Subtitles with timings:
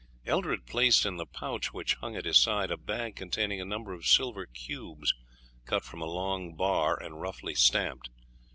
[0.25, 3.93] Eldred placed in the pouch which hung at his side a bag containing a number
[3.93, 5.13] of silver cubes
[5.65, 8.09] cut from a long bar and roughly stamped.